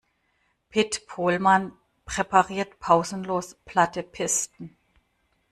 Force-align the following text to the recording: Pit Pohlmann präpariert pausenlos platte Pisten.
Pit 0.71 1.01
Pohlmann 1.05 1.73
präpariert 2.05 2.79
pausenlos 2.79 3.53
platte 3.65 4.01
Pisten. 4.01 4.75